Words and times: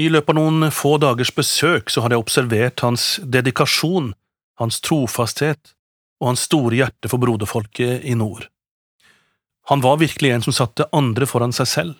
I 0.00 0.08
løpet 0.08 0.32
av 0.32 0.38
noen 0.38 0.70
få 0.72 0.94
dagers 1.02 1.32
besøk 1.36 1.90
så 1.92 2.00
hadde 2.00 2.16
jeg 2.16 2.24
observert 2.24 2.84
hans 2.84 3.04
dedikasjon, 3.20 4.14
hans 4.60 4.80
trofasthet 4.84 5.74
og 6.20 6.30
hans 6.30 6.44
store 6.48 6.78
hjerte 6.78 7.10
for 7.10 7.20
broderfolket 7.20 8.06
i 8.08 8.14
nord. 8.16 8.46
Han 9.68 9.82
var 9.84 10.00
virkelig 10.00 10.32
en 10.32 10.46
som 10.46 10.56
satte 10.56 10.88
andre 10.96 11.28
foran 11.28 11.52
seg 11.56 11.68
selv. 11.68 11.98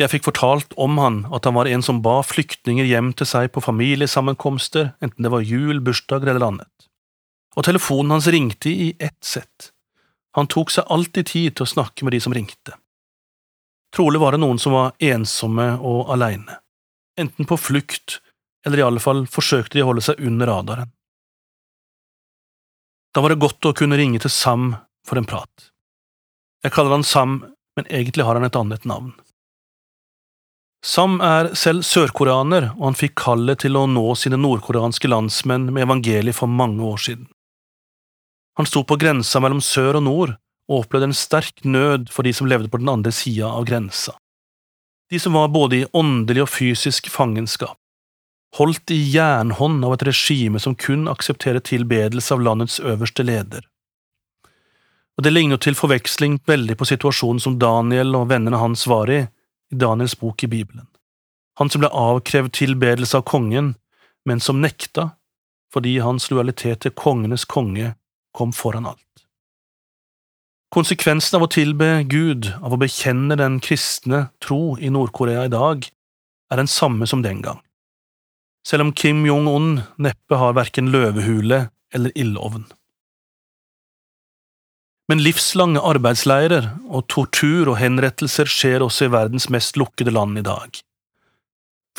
Jeg 0.00 0.08
fikk 0.14 0.24
fortalt 0.30 0.72
om 0.80 0.96
han 0.98 1.18
at 1.34 1.44
han 1.46 1.54
var 1.58 1.68
en 1.68 1.84
som 1.84 2.00
ba 2.04 2.16
flyktninger 2.24 2.88
hjem 2.88 3.12
til 3.18 3.28
seg 3.28 3.50
på 3.52 3.62
familiesammenkomster, 3.62 4.94
enten 5.04 5.26
det 5.26 5.32
var 5.34 5.44
jul, 5.44 5.82
bursdager 5.84 6.32
eller 6.32 6.48
annet. 6.48 6.88
Og 7.52 7.68
telefonen 7.68 8.16
hans 8.16 8.30
ringte 8.32 8.72
i 8.72 8.94
ett 8.98 9.20
sett. 9.20 9.70
Han 10.32 10.48
tok 10.48 10.72
seg 10.72 10.88
alltid 10.88 11.28
tid 11.28 11.56
til 11.56 11.66
å 11.66 11.72
snakke 11.74 12.08
med 12.08 12.16
de 12.16 12.22
som 12.24 12.32
ringte. 12.32 12.78
Trolig 13.92 14.20
var 14.20 14.32
det 14.32 14.40
noen 14.40 14.58
som 14.60 14.72
var 14.72 14.94
ensomme 15.04 15.74
og 15.84 16.08
aleine, 16.14 16.58
enten 17.20 17.48
på 17.48 17.58
flukt 17.60 18.20
eller 18.66 18.78
i 18.78 18.86
alle 18.86 19.02
fall 19.02 19.26
forsøkte 19.28 19.76
de 19.76 19.82
å 19.84 19.90
holde 19.90 20.04
seg 20.06 20.20
under 20.22 20.48
radaren. 20.48 20.92
Da 23.12 23.20
var 23.20 23.34
det 23.34 23.42
godt 23.42 23.68
å 23.68 23.74
kunne 23.76 23.98
ringe 24.00 24.22
til 24.22 24.32
Sam 24.32 24.70
for 25.04 25.20
en 25.20 25.28
prat. 25.28 25.68
Jeg 26.64 26.72
kaller 26.72 26.96
han 26.96 27.04
Sam, 27.04 27.42
men 27.76 27.88
egentlig 27.90 28.24
har 28.24 28.38
han 28.38 28.46
et 28.46 28.56
annet 28.56 28.86
navn. 28.88 29.12
Sam 30.82 31.20
er 31.22 31.52
selv 31.58 31.84
sørkoreaner, 31.86 32.70
og 32.78 32.86
han 32.88 32.98
fikk 32.98 33.14
kallet 33.20 33.60
til 33.62 33.76
å 33.78 33.84
nå 33.90 34.06
sine 34.18 34.38
nordkoreanske 34.40 35.10
landsmenn 35.10 35.68
med 35.70 35.84
evangeliet 35.84 36.38
for 36.38 36.50
mange 36.50 36.82
år 36.86 37.02
siden. 37.02 37.28
Han 38.58 38.68
sto 38.68 38.82
på 38.84 38.98
grensa 39.00 39.40
mellom 39.40 39.60
sør 39.64 40.00
og 40.00 40.06
nord 40.06 40.32
og 40.70 40.84
opplevde 40.84 41.10
en 41.10 41.16
sterk 41.16 41.64
nød 41.64 42.10
for 42.12 42.26
de 42.26 42.32
som 42.36 42.48
levde 42.50 42.70
på 42.70 42.80
den 42.80 42.90
andre 42.92 43.12
sida 43.12 43.50
av 43.50 43.66
grensa. 43.68 44.14
De 45.10 45.20
som 45.20 45.34
var 45.36 45.52
både 45.52 45.82
i 45.82 45.88
åndelig 45.92 46.46
og 46.46 46.52
fysisk 46.52 47.10
fangenskap, 47.12 47.76
holdt 48.56 48.92
i 48.92 49.00
jernhånd 49.12 49.84
av 49.84 49.96
et 49.96 50.06
regime 50.08 50.60
som 50.60 50.76
kun 50.76 51.08
aksepterer 51.08 51.60
tilbedelse 51.64 52.34
av 52.34 52.40
landets 52.44 52.80
øverste 52.80 53.24
leder. 53.24 53.66
Og 55.16 55.24
Det 55.24 55.32
ligner 55.32 55.56
til 55.56 55.76
forveksling 55.76 56.40
veldig 56.46 56.76
på 56.76 56.88
situasjonen 56.88 57.40
som 57.40 57.58
Daniel 57.58 58.16
og 58.16 58.30
vennene 58.30 58.60
hans 58.60 58.86
var 58.88 59.10
i 59.10 59.26
i 59.72 59.74
Daniels 59.74 60.20
bok 60.20 60.44
i 60.44 60.46
Bibelen. 60.46 60.86
Han 61.58 61.70
som 61.70 61.80
ble 61.80 61.88
avkrevd 61.88 62.52
tilbedelse 62.52 63.16
av 63.16 63.24
kongen, 63.28 63.74
men 64.24 64.40
som 64.40 64.60
nekta 64.60 65.10
fordi 65.72 65.98
hans 66.04 66.28
lojalitet 66.30 66.82
til 66.84 66.92
kongenes 66.92 67.46
konge 67.48 67.94
kom 68.36 68.52
foran 68.52 68.86
alt. 68.86 69.21
Konsekvensen 70.72 71.36
av 71.36 71.42
å 71.44 71.50
tilbe 71.52 71.88
Gud, 72.08 72.46
av 72.64 72.72
å 72.72 72.80
bekjenne 72.80 73.36
den 73.36 73.58
kristne 73.60 74.30
tro 74.40 74.78
i 74.80 74.88
Nord-Korea 74.88 75.44
i 75.44 75.52
dag, 75.52 75.84
er 76.48 76.60
den 76.60 76.70
samme 76.70 77.08
som 77.08 77.20
den 77.24 77.42
gang. 77.44 77.60
Selv 78.64 78.86
om 78.86 78.92
Kim 78.96 79.26
Jong-un 79.26 79.82
neppe 80.00 80.38
har 80.40 80.56
verken 80.56 80.88
løvehule 80.94 81.66
eller 81.92 82.16
ildovn. 82.16 82.64
Men 85.10 85.20
livslange 85.20 85.82
arbeidsleirer 85.84 86.70
og 86.88 87.04
tortur 87.12 87.68
og 87.68 87.76
henrettelser 87.76 88.48
skjer 88.48 88.86
også 88.86 89.10
i 89.10 89.12
verdens 89.12 89.50
mest 89.52 89.76
lukkede 89.76 90.14
land 90.14 90.40
i 90.40 90.46
dag. 90.46 90.80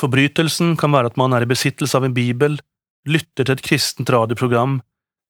Forbrytelsen 0.00 0.74
kan 0.80 0.90
være 0.90 1.12
at 1.12 1.20
man 1.20 1.36
er 1.36 1.46
i 1.46 1.52
besittelse 1.52 1.94
av 1.94 2.08
en 2.08 2.16
bibel, 2.16 2.58
lytter 3.06 3.46
til 3.46 3.54
et 3.54 3.62
kristent 3.62 4.10
radioprogram 4.10 4.80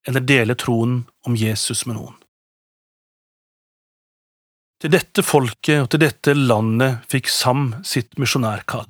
eller 0.08 0.24
deler 0.24 0.56
troen 0.56 1.02
om 1.28 1.36
Jesus 1.36 1.84
med 1.84 1.98
noen. 1.98 2.23
Til 4.82 4.92
dette 4.92 5.22
folket 5.24 5.84
og 5.84 5.90
til 5.92 6.02
dette 6.02 6.34
landet 6.34 7.04
fikk 7.10 7.30
Sam 7.32 7.68
sitt 7.86 8.18
misjonærkall. 8.20 8.86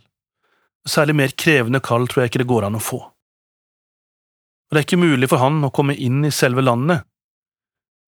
Særlig 0.88 1.16
mer 1.16 1.34
krevende 1.38 1.80
kall 1.84 2.08
tror 2.08 2.24
jeg 2.24 2.32
ikke 2.32 2.42
det 2.42 2.50
går 2.50 2.66
an 2.68 2.78
å 2.78 2.82
få. 2.82 3.00
Og 3.04 4.70
Det 4.70 4.80
er 4.80 4.86
ikke 4.88 5.00
mulig 5.04 5.28
for 5.30 5.40
han 5.40 5.62
å 5.64 5.72
komme 5.72 5.94
inn 5.96 6.24
i 6.24 6.32
selve 6.34 6.64
landet, 6.64 7.04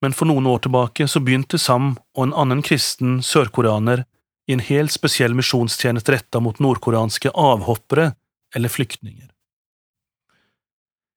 men 0.03 0.13
for 0.13 0.29
noen 0.29 0.49
år 0.51 0.65
tilbake 0.67 1.07
så 1.09 1.23
begynte 1.25 1.59
Sam 1.59 1.95
og 2.17 2.27
en 2.27 2.35
annen 2.37 2.63
kristen 2.65 3.23
sørkoreaner 3.25 4.05
i 4.47 4.55
en 4.55 4.63
helt 4.63 4.93
spesiell 4.93 5.35
misjonstjeneste 5.35 6.13
retta 6.13 6.41
mot 6.41 6.59
nordkoreanske 6.63 7.33
avhoppere 7.33 8.13
eller 8.55 8.73
flyktninger. 8.73 9.31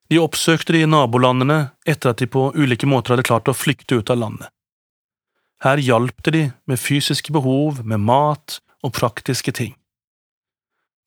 De 0.09 0.17
oppsøkte 0.17 0.73
de 0.73 0.85
nabolandene 0.89 1.59
etter 1.85 2.13
at 2.13 2.21
de 2.21 2.27
på 2.31 2.47
ulike 2.55 2.87
måter 2.89 3.13
hadde 3.13 3.27
klart 3.27 3.51
å 3.51 3.57
flykte 3.57 3.99
ut 3.99 4.09
av 4.09 4.17
landet. 4.23 4.49
Her 5.63 5.81
hjalp 5.83 6.23
det 6.23 6.31
de 6.31 6.43
med 6.69 6.79
fysiske 6.79 7.33
behov, 7.35 7.83
med 7.83 7.99
mat 7.99 8.59
og 8.83 8.93
praktiske 8.95 9.51
ting. 9.51 9.75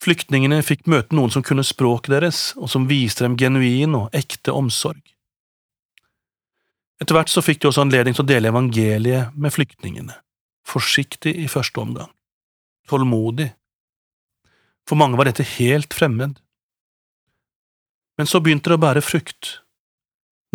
Flyktningene 0.03 0.59
fikk 0.67 0.89
møte 0.91 1.15
noen 1.15 1.31
som 1.31 1.45
kunne 1.47 1.65
språket 1.65 2.11
deres, 2.17 2.41
og 2.59 2.69
som 2.69 2.89
viste 2.91 3.25
dem 3.25 3.39
genuin 3.39 3.95
og 3.97 4.11
ekte 4.19 4.53
omsorg. 4.53 5.01
Etter 7.01 7.17
hvert 7.17 7.31
så 7.33 7.43
fikk 7.43 7.63
de 7.63 7.71
også 7.71 7.85
anledning 7.87 8.15
til 8.15 8.25
å 8.25 8.29
dele 8.29 8.51
evangeliet 8.51 9.33
med 9.35 9.55
flyktningene, 9.55 10.15
forsiktig 10.69 11.33
i 11.39 11.49
første 11.51 11.81
omgang, 11.83 12.11
tålmodig. 12.91 13.49
For 14.87 14.99
mange 14.99 15.19
var 15.19 15.31
dette 15.31 15.47
helt 15.57 15.95
fremmed. 15.95 16.37
Men 18.19 18.29
så 18.29 18.43
begynte 18.43 18.71
det 18.71 18.79
å 18.79 18.83
bære 18.83 19.03
frukt. 19.07 19.57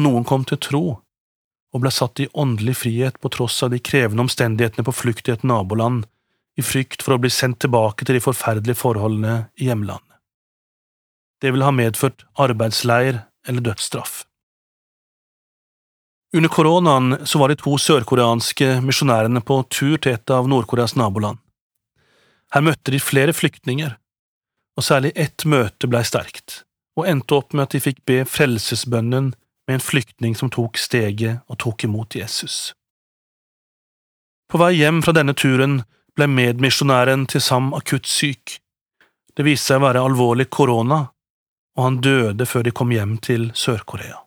Noen 0.04 0.28
kom 0.28 0.44
til 0.48 0.60
tro, 0.62 0.84
og 1.78 1.84
ble 1.86 1.94
satt 1.94 2.20
i 2.24 2.30
åndelig 2.34 2.80
frihet 2.82 3.20
på 3.22 3.30
tross 3.34 3.62
av 3.64 3.70
de 3.70 3.80
krevende 3.80 4.26
omstendighetene 4.26 4.86
på 4.88 4.96
flukt 4.96 5.30
i 5.30 5.36
et 5.36 5.46
naboland, 5.46 6.08
i 6.58 6.66
frykt 6.66 7.04
for 7.06 7.14
å 7.14 7.22
bli 7.22 7.30
sendt 7.30 7.62
tilbake 7.62 8.06
til 8.06 8.18
de 8.18 8.24
forferdelige 8.24 8.80
forholdene 8.80 9.44
i 9.62 9.70
hjemlandet. 9.70 10.18
Det 11.38 11.54
ville 11.54 11.68
ha 11.68 11.76
medført 11.76 12.26
arbeidsleir 12.42 13.22
eller 13.48 13.62
dødsstraff. 13.62 14.24
Under 16.34 16.50
koronaen 16.50 17.22
så 17.30 17.40
var 17.40 17.54
de 17.54 17.60
to 17.62 17.78
sørkoreanske 17.80 18.80
misjonærene 18.84 19.44
på 19.46 19.62
tur 19.70 19.96
til 20.02 20.18
et 20.18 20.34
av 20.34 20.50
Nord-Koreas 20.50 20.98
naboland. 20.98 21.38
Her 22.52 22.66
møtte 22.66 22.92
de 22.92 23.00
flere 23.00 23.36
flyktninger, 23.38 23.94
og 24.78 24.86
særlig 24.86 25.14
ett 25.16 25.46
møte 25.46 25.88
blei 25.88 26.02
sterkt, 26.08 26.64
og 26.98 27.06
endte 27.08 27.38
opp 27.38 27.54
med 27.54 27.68
at 27.68 27.78
de 27.78 27.84
fikk 27.86 28.02
be 28.10 28.24
frelsesbønnen 28.26 29.36
med 29.68 29.74
en 29.74 29.84
flyktning 29.84 30.36
som 30.36 30.50
tok 30.50 30.78
steget 30.80 31.44
og 31.48 31.60
tok 31.60 31.84
imot 31.84 32.16
Jesus. 32.16 32.74
På 34.48 34.62
vei 34.62 34.78
hjem 34.80 35.02
fra 35.04 35.14
denne 35.16 35.36
turen 35.36 35.82
ble 36.16 36.30
medmisjonæren 36.32 37.28
til 37.28 37.44
Sam 37.44 37.74
akutt 37.76 38.08
syk. 38.08 38.58
Det 39.36 39.46
viste 39.46 39.74
seg 39.74 39.82
å 39.82 39.86
være 39.90 40.06
alvorlig 40.08 40.48
korona, 40.50 41.04
og 41.78 41.84
han 41.84 42.00
døde 42.02 42.48
før 42.50 42.66
de 42.66 42.74
kom 42.74 42.94
hjem 42.96 43.18
til 43.22 43.52
Sør-Korea. 43.54 44.24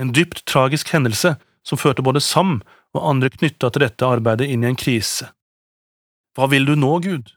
En 0.00 0.14
dypt 0.14 0.44
tragisk 0.48 0.94
hendelse 0.94 1.34
som 1.66 1.78
førte 1.78 2.02
både 2.02 2.22
Sam 2.22 2.60
og 2.94 3.08
andre 3.10 3.30
knytta 3.34 3.70
til 3.70 3.84
dette 3.84 4.06
arbeidet 4.06 4.48
inn 4.50 4.64
i 4.64 4.70
en 4.70 4.78
krise. 4.78 5.28
Hva 6.34 6.48
vil 6.50 6.66
du 6.66 6.74
nå, 6.78 6.92
Gud? 7.02 7.34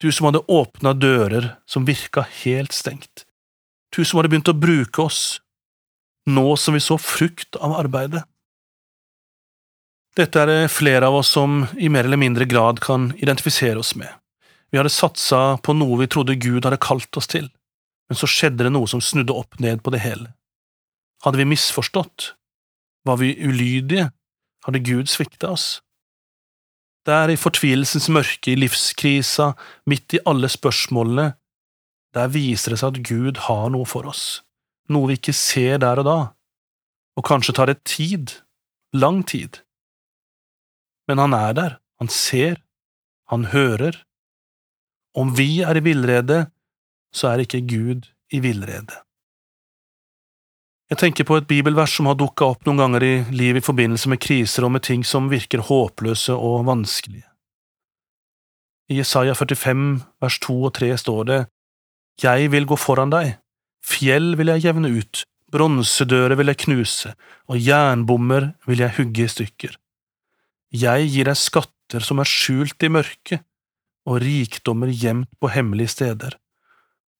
Du 0.00 0.10
som 0.12 0.28
hadde 0.28 0.44
åpna 0.50 0.94
dører 0.96 1.54
som 1.66 1.86
virka 1.88 2.24
helt 2.42 2.72
stengt, 2.74 3.24
du 3.92 4.04
som 4.04 4.18
hadde 4.18 4.32
begynt 4.32 4.50
å 4.50 4.56
bruke 4.56 5.04
oss, 5.04 5.40
nå 6.30 6.56
som 6.56 6.76
vi 6.76 6.80
så 6.80 6.98
frukt 7.00 7.58
av 7.60 7.74
arbeidet. 7.76 8.24
Dette 10.16 10.42
er 10.42 10.50
det 10.50 10.72
flere 10.72 11.08
av 11.08 11.16
oss 11.22 11.30
som 11.32 11.62
i 11.80 11.88
mer 11.88 12.04
eller 12.04 12.20
mindre 12.20 12.44
grad 12.44 12.82
kan 12.84 13.10
identifisere 13.16 13.80
oss 13.80 13.94
med. 13.96 14.10
Vi 14.72 14.80
hadde 14.80 14.92
satsa 14.92 15.58
på 15.64 15.74
noe 15.76 15.98
vi 16.00 16.08
trodde 16.12 16.36
Gud 16.40 16.64
hadde 16.64 16.80
kalt 16.80 17.16
oss 17.16 17.28
til, 17.32 17.48
men 18.08 18.18
så 18.18 18.28
skjedde 18.28 18.66
det 18.66 18.72
noe 18.72 18.88
som 18.88 19.00
snudde 19.04 19.36
opp 19.36 19.58
ned 19.60 19.80
på 19.84 19.92
det 19.92 20.02
hele. 20.04 20.32
Hadde 21.24 21.40
vi 21.40 21.48
misforstått? 21.48 22.32
Var 23.08 23.18
vi 23.20 23.34
ulydige? 23.40 24.10
Hadde 24.66 24.84
Gud 24.84 25.10
svikta 25.10 25.52
oss? 25.56 25.80
Det 27.06 27.14
er 27.14 27.32
i 27.32 27.40
fortvilelsens 27.40 28.06
mørke, 28.14 28.52
i 28.52 28.58
livskrisa, 28.60 29.52
midt 29.90 30.14
i 30.14 30.22
alle 30.28 30.48
spørsmålene, 30.50 31.32
der 32.16 32.30
viser 32.32 32.74
det 32.74 32.80
seg 32.82 32.94
at 32.96 33.04
Gud 33.08 33.44
har 33.48 33.68
noe 33.72 33.88
for 33.88 34.08
oss, 34.08 34.42
noe 34.92 35.10
vi 35.10 35.18
ikke 35.20 35.34
ser 35.36 35.80
der 35.82 36.02
og 36.02 36.08
da, 36.08 36.18
og 37.16 37.26
kanskje 37.28 37.56
tar 37.56 37.70
det 37.70 37.82
tid, 37.88 38.38
lang 38.92 39.22
tid. 39.28 39.62
Men 41.08 41.22
han 41.22 41.36
er 41.36 41.54
der, 41.56 41.78
han 42.00 42.08
ser, 42.12 42.60
han 43.28 43.48
hører. 43.52 44.02
Om 45.16 45.36
vi 45.36 45.60
er 45.60 45.76
i 45.76 45.84
villrede, 45.84 46.46
så 47.12 47.32
er 47.32 47.44
ikke 47.44 47.64
Gud 47.68 48.08
i 48.32 48.40
villrede. 48.40 48.96
Jeg 50.92 50.98
tenker 51.00 51.24
på 51.24 51.38
et 51.40 51.46
bibelvers 51.48 51.94
som 51.96 52.08
har 52.08 52.16
dukka 52.20 52.50
opp 52.52 52.66
noen 52.66 52.80
ganger 52.82 53.04
i 53.04 53.12
livet 53.32 53.62
i 53.62 53.64
forbindelse 53.64 54.10
med 54.12 54.20
kriser 54.20 54.66
og 54.66 54.74
med 54.74 54.84
ting 54.84 55.04
som 55.08 55.30
virker 55.32 55.64
håpløse 55.64 56.34
og 56.36 56.66
vanskelige. 56.68 57.24
I 58.92 58.98
Jesaja 58.98 59.32
45 59.32 60.02
vers 60.20 60.36
2 60.44 60.56
og 60.68 60.74
3 60.76 60.90
står 61.00 61.22
det, 61.30 61.38
jeg 62.20 62.50
vil 62.52 62.66
gå 62.68 62.76
foran 62.76 63.12
deg, 63.12 63.36
fjell 63.82 64.34
vil 64.38 64.52
jeg 64.52 64.66
jevne 64.66 64.90
ut, 64.92 65.22
bronsedører 65.52 66.36
vil 66.38 66.52
jeg 66.52 66.60
knuse, 66.66 67.14
og 67.48 67.60
jernbommer 67.60 68.52
vil 68.68 68.84
jeg 68.84 68.96
hugge 68.98 69.24
i 69.24 69.32
stykker. 69.32 69.78
Jeg 70.72 71.08
gir 71.12 71.28
deg 71.28 71.38
skatter 71.38 72.04
som 72.04 72.22
er 72.22 72.28
skjult 72.28 72.84
i 72.84 72.92
mørket, 72.92 73.44
og 74.08 74.22
rikdommer 74.24 74.90
gjemt 74.90 75.30
på 75.38 75.50
hemmelige 75.52 75.94
steder, 75.94 76.38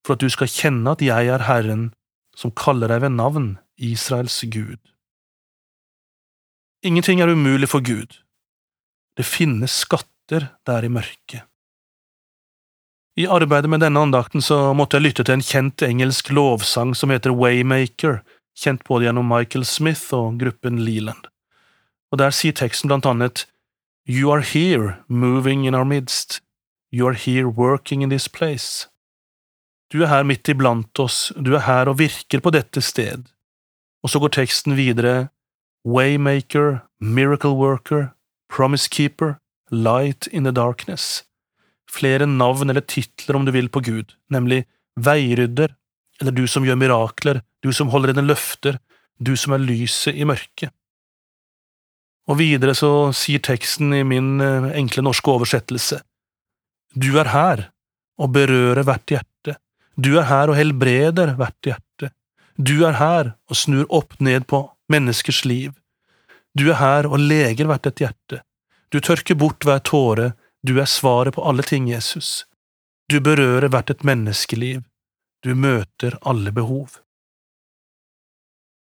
for 0.03 0.17
at 0.17 0.23
du 0.25 0.33
skal 0.33 0.51
kjenne 0.51 0.97
at 0.97 1.05
jeg 1.05 1.29
er 1.31 1.45
Herren, 1.47 1.93
som 2.35 2.55
kaller 2.57 2.91
deg 2.91 3.05
ved 3.05 3.15
navn, 3.15 3.53
Israels 3.77 4.41
Gud. 4.51 4.81
Ingenting 6.83 7.21
er 7.23 7.31
umulig 7.31 7.69
for 7.71 7.85
Gud. 7.85 8.19
Det 9.17 9.27
finnes 9.29 9.75
skatter 9.85 10.49
der 10.67 10.83
i 10.83 10.91
mørket. 10.91 11.45
I 13.17 13.27
arbeidet 13.29 13.69
med 13.71 13.83
denne 13.85 14.01
andakten 14.01 14.41
så 14.41 14.73
måtte 14.73 14.97
jeg 14.97 15.05
lytte 15.05 15.25
til 15.27 15.37
en 15.37 15.45
kjent 15.45 15.83
engelsk 15.85 16.31
lovsang 16.33 16.95
som 16.97 17.11
heter 17.13 17.35
Waymaker, 17.37 18.23
kjent 18.57 18.85
både 18.89 19.05
gjennom 19.05 19.29
Michael 19.29 19.67
Smith 19.69 20.15
og 20.17 20.39
gruppen 20.41 20.79
Leland. 20.81 21.27
Og 22.13 22.21
der 22.23 22.33
sier 22.33 22.57
teksten 22.57 22.89
blant 22.89 23.09
annet 23.09 23.45
You 24.09 24.33
are 24.33 24.41
here, 24.41 24.97
moving 25.09 25.67
in 25.67 25.75
our 25.75 25.85
midst. 25.85 26.41
You 26.91 27.07
are 27.07 27.15
here 27.15 27.49
working 27.49 28.03
in 28.03 28.09
this 28.09 28.29
place. 28.29 28.89
Du 29.93 30.03
er 30.03 30.09
her 30.09 30.25
midt 30.25 30.49
iblant 30.49 30.99
oss, 30.99 31.33
du 31.37 31.53
er 31.55 31.67
her 31.69 31.89
og 31.89 31.99
virker 32.01 32.41
på 32.41 32.51
dette 32.51 32.81
sted. 32.81 33.29
Og 34.03 34.11
så 34.11 34.19
går 34.19 34.33
teksten 34.41 34.77
videre 34.77 35.29
Waymaker, 35.85 36.81
miracle 37.01 37.53
worker, 37.53 38.15
promise 38.49 38.89
keeper, 38.89 39.37
light 39.71 40.27
in 40.33 40.45
the 40.45 40.53
darkness. 40.53 41.25
Flere 41.93 42.27
navn 42.27 42.73
eller 42.73 42.85
titler 42.89 43.37
om 43.37 43.45
du 43.45 43.53
vil 43.53 43.69
på 43.73 43.83
Gud, 43.85 44.15
nemlig 44.33 44.65
veirydder, 44.97 45.75
eller 46.21 46.35
du 46.35 46.47
som 46.49 46.65
gjør 46.65 46.79
mirakler, 46.81 47.43
du 47.63 47.73
som 47.75 47.91
holder 47.93 48.13
dine 48.13 48.27
løfter, 48.27 48.79
du 49.19 49.35
som 49.37 49.55
er 49.57 49.65
lyset 49.65 50.17
i 50.17 50.27
mørket. 50.29 50.73
Og 52.31 52.39
videre 52.39 52.75
så 52.79 53.11
sier 53.17 53.43
teksten 53.43 53.93
i 53.97 54.03
min 54.07 54.41
eh, 54.41 54.73
enkle 54.79 55.05
norske 55.05 55.31
oversettelse, 55.31 56.03
Du 56.95 57.17
er 57.19 57.29
her 57.33 57.71
og 58.21 58.35
berører 58.35 58.85
hvert 58.85 59.09
hjerte, 59.09 59.57
du 59.97 60.19
er 60.21 60.27
her 60.29 60.51
og 60.53 60.59
helbreder 60.59 61.35
hvert 61.39 61.57
hjerte, 61.65 62.11
du 62.61 62.85
er 62.85 62.99
her 62.99 63.33
og 63.49 63.57
snur 63.57 63.87
opp 63.89 64.19
ned 64.21 64.45
på 64.45 64.61
menneskers 64.93 65.45
liv, 65.49 65.73
du 66.53 66.69
er 66.69 66.77
her 66.77 67.09
og 67.09 67.19
leger 67.19 67.67
hvert 67.67 67.89
et 67.89 68.05
hjerte, 68.05 68.43
du 68.93 69.01
tørker 69.01 69.35
bort 69.41 69.65
hver 69.65 69.81
tåre, 69.81 70.35
du 70.63 70.79
er 70.81 70.87
svaret 70.87 71.35
på 71.35 71.45
alle 71.49 71.63
ting, 71.67 71.91
Jesus, 71.91 72.45
du 73.11 73.21
berører 73.21 73.69
hvert 73.69 73.91
et 73.91 74.05
menneskeliv, 74.07 74.83
du 75.43 75.55
møter 75.59 76.19
alle 76.23 76.53
behov. 76.55 76.99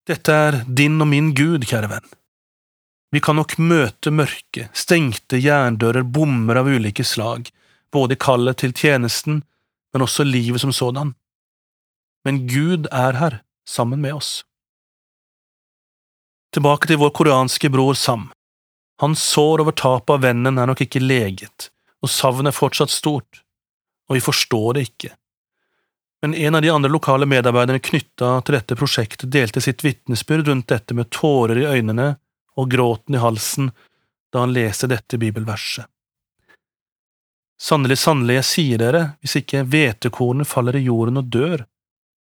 Dette 0.09 0.33
er 0.33 0.63
din 0.65 0.99
og 1.01 1.07
min 1.11 1.33
Gud, 1.37 1.63
kjære 1.69 1.91
venn. 1.91 2.09
Vi 3.13 3.21
kan 3.23 3.39
nok 3.39 3.55
møte 3.57 4.11
mørke, 4.13 4.67
stengte 4.73 5.39
jerndører, 5.41 6.03
bommer 6.03 6.59
av 6.61 6.69
ulike 6.69 7.05
slag, 7.05 7.49
både 7.93 8.17
kallet 8.19 8.59
til 8.61 8.73
tjenesten, 8.73 9.41
men 9.93 10.05
også 10.05 10.25
livet 10.27 10.61
som 10.61 10.73
sådan. 10.75 11.15
Men 12.25 12.43
Gud 12.49 12.89
er 12.91 13.17
her, 13.17 13.39
sammen 13.65 14.01
med 14.01 14.13
oss. 14.19 14.43
Tilbake 16.53 16.89
til 16.89 16.99
vår 17.01 17.13
koreanske 17.17 17.69
bror 17.69 17.97
Sam. 17.97 18.29
Hans 18.99 19.23
sår 19.23 19.61
over 19.63 19.71
tapet 19.71 20.13
av 20.13 20.23
vennen 20.25 20.57
er 20.59 20.67
nok 20.67 20.81
ikke 20.83 20.99
leget, 20.99 21.69
og 22.03 22.11
savnet 22.11 22.51
er 22.51 22.57
fortsatt 22.57 22.91
stort, 22.91 23.43
og 24.09 24.17
vi 24.17 24.23
forstår 24.23 24.75
det 24.75 24.87
ikke. 24.89 25.13
Men 26.21 26.33
en 26.35 26.55
av 26.55 26.61
de 26.61 26.71
andre 26.73 26.91
lokale 26.91 27.27
medarbeiderne 27.29 27.79
knytta 27.79 28.33
til 28.43 28.57
dette 28.57 28.75
prosjektet 28.75 29.31
delte 29.31 29.63
sitt 29.63 29.85
vitnesbyrd 29.85 30.49
rundt 30.51 30.67
dette 30.67 30.97
med 30.97 31.07
tårer 31.15 31.61
i 31.61 31.69
øynene 31.77 32.09
og 32.59 32.67
gråten 32.73 33.15
i 33.15 33.21
halsen 33.23 33.71
da 34.33 34.43
han 34.43 34.53
leste 34.53 34.89
dette 34.91 35.17
bibelverset. 35.21 35.87
Sannelig, 37.59 37.97
sannelig, 37.99 38.35
jeg 38.39 38.47
sier 38.49 38.79
dere, 38.83 39.03
hvis 39.19 39.35
ikke 39.41 39.65
hvetekornet 39.67 40.47
faller 40.47 40.75
i 40.79 40.83
jorden 40.85 41.19
og 41.19 41.31
dør, 41.31 41.65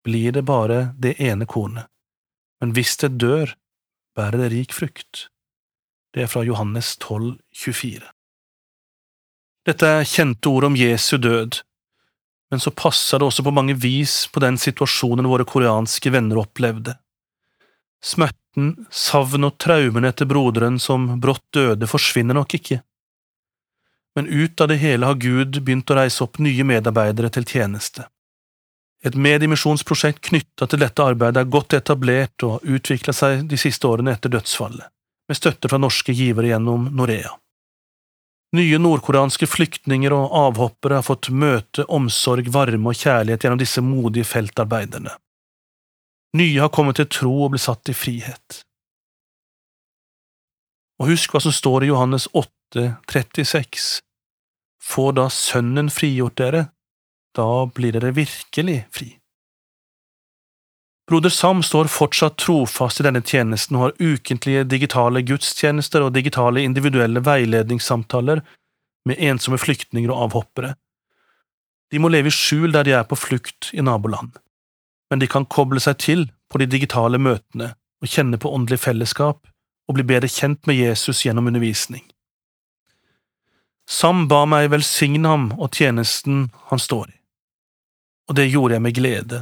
blir 0.03 0.31
det 0.35 0.44
bare 0.47 0.79
det 1.00 1.17
ene 1.24 1.47
kornet, 1.47 1.88
men 2.59 2.71
hvis 2.75 2.97
det 3.03 3.13
dør, 3.19 3.53
bærer 4.15 4.44
det 4.44 4.50
rik 4.56 4.75
frukt. 4.75 5.27
Det 6.11 6.25
er 6.25 6.31
fra 6.31 6.43
Johannes 6.43 6.97
12, 6.97 7.37
24. 7.55 8.03
Dette 9.65 9.87
er 9.87 10.07
kjente 10.09 10.49
ord 10.49 10.67
om 10.67 10.75
Jesu 10.75 11.17
død, 11.17 11.61
men 12.51 12.59
så 12.59 12.71
passer 12.75 13.21
det 13.21 13.29
også 13.29 13.45
på 13.45 13.53
mange 13.55 13.77
vis 13.79 14.25
på 14.27 14.41
den 14.43 14.57
situasjonen 14.59 15.29
våre 15.31 15.45
koreanske 15.47 16.11
venner 16.11 16.41
opplevde. 16.41 16.97
Smerten, 18.03 18.73
savn 18.91 19.47
og 19.47 19.59
traumene 19.61 20.09
etter 20.11 20.27
broderen 20.27 20.79
som 20.81 21.19
brått 21.21 21.45
døde, 21.55 21.87
forsvinner 21.87 22.35
nok 22.35 22.57
ikke. 22.57 22.81
Men 24.15 24.27
ut 24.27 24.61
av 24.61 24.67
det 24.67 24.81
hele 24.81 25.07
har 25.07 25.21
Gud 25.21 25.61
begynt 25.61 25.91
å 25.93 26.01
reise 26.01 26.25
opp 26.25 26.41
nye 26.43 26.65
medarbeidere 26.67 27.29
til 27.31 27.47
tjeneste. 27.47 28.09
Et 29.05 29.15
mediemisjonsprosjekt 29.15 30.19
knytta 30.27 30.67
til 30.67 30.81
dette 30.83 31.05
arbeidet 31.05 31.41
er 31.41 31.53
godt 31.53 31.77
etablert 31.77 32.43
og 32.45 32.65
utvikla 32.67 33.15
seg 33.15 33.47
de 33.49 33.57
siste 33.57 33.87
årene 33.87 34.13
etter 34.13 34.33
dødsfallet, 34.33 34.91
med 35.31 35.39
støtte 35.39 35.69
fra 35.71 35.79
norske 35.79 36.11
givere 36.11 36.51
gjennom 36.51 36.89
Norea. 36.95 37.37
Nye 38.51 38.79
nordkoreanske 38.83 39.47
flyktninger 39.47 40.11
og 40.11 40.33
avhoppere 40.35 40.97
har 40.99 41.05
fått 41.07 41.29
møte, 41.31 41.85
omsorg, 41.87 42.49
varme 42.51 42.91
og 42.91 42.99
kjærlighet 42.99 43.45
gjennom 43.45 43.61
disse 43.61 43.83
modige 43.85 44.27
feltarbeiderne. 44.27 45.13
Nye 46.35 46.59
har 46.59 46.71
kommet 46.75 46.99
til 46.99 47.07
tro 47.11 47.31
og 47.45 47.53
blitt 47.53 47.63
satt 47.63 47.91
i 47.91 47.95
frihet. 47.95 48.59
Og 50.99 51.13
husk 51.13 51.31
hva 51.31 51.41
som 51.43 51.55
står 51.55 51.85
i 51.85 51.91
Johannes 51.93 52.27
8, 52.35 52.89
36. 53.07 53.87
Får 54.83 55.15
da 55.15 55.29
Sønnen 55.31 55.87
frigjort 55.91 56.35
dere, 56.43 56.65
da 57.35 57.47
blir 57.71 57.95
dere 57.95 58.11
virkelig 58.15 58.81
fri. 58.91 59.13
Broder 61.11 61.33
Sam 61.33 61.59
står 61.63 61.89
fortsatt 61.91 62.37
trofast 62.39 63.01
i 63.01 63.03
denne 63.03 63.19
tjenesten 63.19 63.75
og 63.75 63.83
har 63.83 63.97
ukentlige 63.99 64.63
digitale 64.71 65.21
gudstjenester 65.27 66.05
og 66.05 66.13
digitale 66.15 66.63
individuelle 66.63 67.19
veiledningssamtaler 67.25 68.39
med 69.09 69.19
ensomme 69.19 69.59
flyktninger 69.59 70.13
og 70.13 70.29
avhoppere. 70.29 70.77
De 71.91 71.99
må 71.99 72.07
leve 72.13 72.31
i 72.31 72.35
skjul 72.35 72.71
der 72.71 72.87
de 72.87 72.95
er 72.95 73.03
på 73.09 73.19
flukt 73.19 73.73
i 73.75 73.83
naboland 73.83 74.39
men 75.11 75.19
de 75.19 75.27
kan 75.27 75.45
koble 75.45 75.81
seg 75.83 76.00
til 76.00 76.29
på 76.50 76.62
de 76.62 76.69
digitale 76.71 77.19
møtene 77.19 77.74
og 78.01 78.09
kjenne 78.09 78.39
på 78.39 78.50
åndelig 78.55 78.79
fellesskap 78.79 79.43
og 79.43 79.97
bli 79.97 80.05
bedre 80.07 80.29
kjent 80.31 80.63
med 80.69 80.79
Jesus 80.79 81.25
gjennom 81.25 81.50
undervisning. 81.51 82.05
Sam 83.91 84.29
ba 84.31 84.45
meg 84.47 84.69
velsigne 84.71 85.27
ham 85.27 85.50
og 85.57 85.75
tjenesten 85.75 86.45
han 86.69 86.79
står 86.79 87.09
i, 87.12 87.17
og 88.31 88.39
det 88.39 88.47
gjorde 88.53 88.77
jeg 88.77 88.86
med 88.88 88.95
glede, 88.95 89.41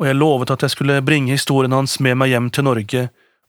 og 0.00 0.06
jeg 0.08 0.16
lovet 0.16 0.50
at 0.50 0.64
jeg 0.64 0.72
skulle 0.72 1.02
bringe 1.04 1.34
historien 1.36 1.76
hans 1.76 1.98
med 2.00 2.16
meg 2.16 2.32
hjem 2.32 2.48
til 2.56 2.64
Norge 2.64 3.02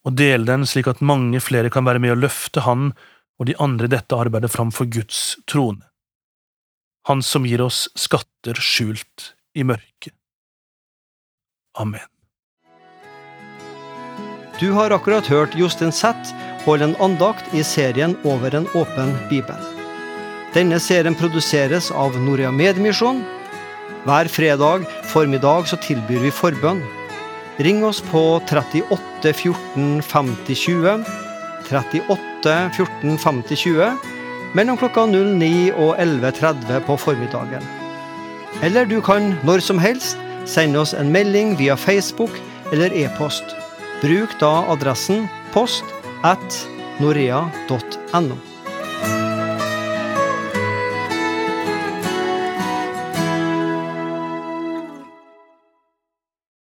og 0.03 0.17
dele 0.19 0.43
den 0.49 0.65
slik 0.67 0.89
at 0.91 1.01
mange 1.01 1.39
flere 1.39 1.71
kan 1.71 1.87
være 1.87 2.01
med 2.03 2.15
å 2.15 2.19
løfte 2.19 2.65
han 2.65 2.91
og 3.39 3.47
de 3.47 3.55
andre 3.63 3.87
i 3.87 3.93
dette 3.95 4.17
arbeidet 4.17 4.51
framfor 4.51 4.89
Guds 4.91 5.39
trone. 5.49 5.81
Han 7.07 7.23
som 7.25 7.47
gir 7.47 7.63
oss 7.63 7.87
skatter 7.97 8.59
skjult 8.61 9.31
i 9.57 9.63
mørket. 9.65 10.13
Amen. 11.79 12.05
Du 14.59 14.69
har 14.75 14.93
akkurat 14.93 15.25
hørt 15.25 15.55
Jostein 15.57 15.95
Zett 15.95 16.35
holde 16.65 16.91
en 16.91 16.95
andakt 17.01 17.53
i 17.57 17.63
serien 17.63 18.17
Over 18.23 18.55
en 18.55 18.67
åpen 18.77 19.15
bibel. 19.29 19.57
Denne 20.53 20.77
serien 20.83 21.15
produseres 21.15 21.89
av 21.91 22.17
Norea 22.19 22.51
Medmisjon. 22.51 23.23
Hver 24.01 24.25
fredag 24.33 24.87
formiddag 25.11 25.67
så 25.69 25.77
tilbyr 25.77 26.23
vi 26.25 26.31
forbønn. 26.33 26.81
Ring 27.61 27.83
oss 27.85 27.99
på 28.01 28.41
38 28.49 29.33
14 29.33 30.01
50 30.01 30.57
20. 30.57 31.03
38 31.69 32.55
14 32.77 33.19
50 33.21 33.61
20 33.61 33.91
mellom 34.57 34.79
klokka 34.81 35.05
09 35.05 35.71
og 35.77 35.93
11.30 36.01 36.81
på 36.89 36.97
formiddagen. 36.97 37.63
Eller 38.65 38.89
du 38.89 38.97
kan 39.05 39.35
når 39.45 39.61
som 39.69 39.79
helst 39.79 40.17
sende 40.49 40.81
oss 40.81 40.95
en 40.97 41.13
melding 41.13 41.53
via 41.61 41.77
Facebook 41.77 42.33
eller 42.73 42.93
e-post. 42.97 43.45
Bruk 44.01 44.33
da 44.41 44.63
adressen 44.73 45.27
post 45.53 45.85
at 46.25 46.63
norea.no. 46.99 48.50